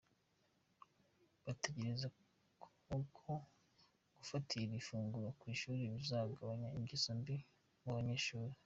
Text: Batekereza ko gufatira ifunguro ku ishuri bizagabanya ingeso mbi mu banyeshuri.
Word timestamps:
Batekereza 1.45 2.07
ko 3.17 3.33
gufatira 4.17 4.73
ifunguro 4.81 5.27
ku 5.39 5.43
ishuri 5.53 5.91
bizagabanya 5.95 6.69
ingeso 6.77 7.09
mbi 7.19 7.35
mu 7.83 7.91
banyeshuri. 7.97 8.53